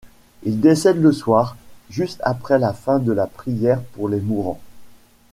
Il 0.41 0.61
décède 0.61 0.99
le 0.99 1.11
soir, 1.11 1.55
juste 1.91 2.21
après 2.25 2.57
la 2.57 2.73
fin 2.73 2.97
de 2.97 3.11
la 3.11 3.27
prière 3.27 3.83
pour 3.93 4.09
les 4.09 4.19
mourants. 4.19 4.59